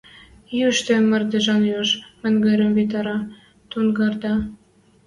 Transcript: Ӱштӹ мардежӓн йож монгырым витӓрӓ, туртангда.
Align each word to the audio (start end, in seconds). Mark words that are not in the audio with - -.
Ӱштӹ 0.67 0.93
мардежӓн 1.09 1.61
йож 1.71 1.89
монгырым 2.21 2.71
витӓрӓ, 2.77 3.17
туртангда. 3.69 4.33